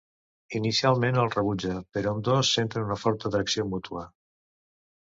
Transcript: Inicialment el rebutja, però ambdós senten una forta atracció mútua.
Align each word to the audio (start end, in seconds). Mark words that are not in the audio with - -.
Inicialment 0.59 1.19
el 1.25 1.29
rebutja, 1.35 1.75
però 1.99 2.15
ambdós 2.17 2.51
senten 2.57 2.89
una 2.89 2.99
forta 3.05 3.31
atracció 3.33 3.69
mútua. 3.77 4.09